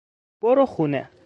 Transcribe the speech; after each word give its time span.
برو 0.41 0.65
خونه! 0.65 1.11